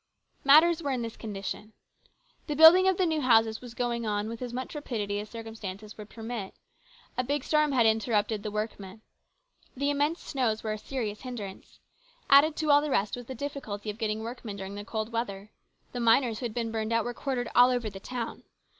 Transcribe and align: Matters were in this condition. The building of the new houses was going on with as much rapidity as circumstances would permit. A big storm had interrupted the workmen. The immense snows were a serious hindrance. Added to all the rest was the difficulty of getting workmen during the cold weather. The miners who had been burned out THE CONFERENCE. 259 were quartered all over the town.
Matters 0.43 0.81
were 0.81 0.89
in 0.89 1.03
this 1.03 1.15
condition. 1.15 1.73
The 2.47 2.55
building 2.55 2.87
of 2.87 2.97
the 2.97 3.05
new 3.05 3.21
houses 3.21 3.61
was 3.61 3.75
going 3.75 4.03
on 4.03 4.27
with 4.29 4.41
as 4.41 4.51
much 4.51 4.73
rapidity 4.73 5.19
as 5.19 5.29
circumstances 5.29 5.95
would 5.95 6.09
permit. 6.09 6.55
A 7.19 7.23
big 7.23 7.43
storm 7.43 7.71
had 7.71 7.85
interrupted 7.85 8.41
the 8.41 8.49
workmen. 8.49 9.01
The 9.77 9.91
immense 9.91 10.19
snows 10.23 10.63
were 10.63 10.73
a 10.73 10.79
serious 10.79 11.21
hindrance. 11.21 11.79
Added 12.31 12.55
to 12.55 12.71
all 12.71 12.81
the 12.81 12.89
rest 12.89 13.15
was 13.15 13.27
the 13.27 13.35
difficulty 13.35 13.91
of 13.91 13.99
getting 13.99 14.23
workmen 14.23 14.55
during 14.57 14.73
the 14.73 14.83
cold 14.83 15.11
weather. 15.11 15.51
The 15.91 15.99
miners 15.99 16.39
who 16.39 16.45
had 16.45 16.53
been 16.55 16.71
burned 16.71 16.91
out 16.91 17.05
THE 17.05 17.13
CONFERENCE. 17.13 17.19
259 17.19 17.19
were 17.19 17.23
quartered 17.23 17.51
all 17.55 17.69
over 17.69 17.89
the 17.91 17.99
town. 17.99 18.41